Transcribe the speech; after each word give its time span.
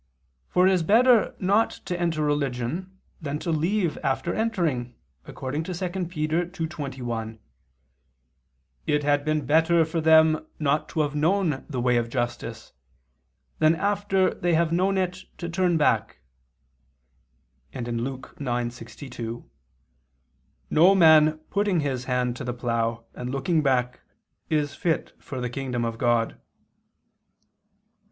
For 0.49 0.67
it 0.67 0.73
is 0.73 0.81
better 0.81 1.35
not 1.37 1.69
to 1.85 1.99
enter 1.99 2.23
religion 2.23 2.97
than 3.21 3.37
to 3.37 3.51
leave 3.51 3.99
after 4.03 4.33
entering, 4.33 4.95
according 5.25 5.61
to 5.65 5.75
2 5.75 6.09
Pet. 6.09 6.51
2:21, 6.51 7.37
"It 8.87 9.03
had 9.03 9.23
been 9.23 9.45
better 9.45 9.85
for 9.85 10.01
them 10.01 10.43
not 10.57 10.89
to 10.89 11.01
have 11.01 11.13
known 11.13 11.67
the 11.69 11.79
way 11.79 11.97
of 11.97 12.09
justice, 12.09 12.73
than 13.59 13.75
after 13.75 14.33
they 14.33 14.55
have 14.55 14.71
known 14.71 14.97
it 14.97 15.25
to 15.37 15.47
turn 15.47 15.77
back," 15.77 16.17
and 17.71 18.01
Luke 18.03 18.33
9:62, 18.39 19.45
"No 20.71 20.95
man 20.95 21.37
putting 21.51 21.81
his 21.81 22.05
hand 22.05 22.35
to 22.37 22.43
the 22.43 22.53
plough, 22.55 23.05
and 23.13 23.29
looking 23.29 23.61
back, 23.61 23.99
is 24.49 24.73
fit 24.73 25.13
for 25.19 25.39
the 25.39 25.47
kingdom 25.47 25.85
of 25.85 25.99
God." 25.99 26.39